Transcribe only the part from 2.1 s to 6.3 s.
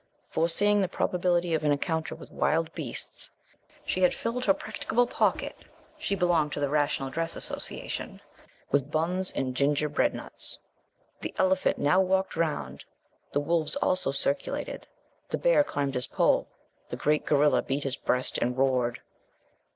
with wild beasts, she had filled her practicable pocket (she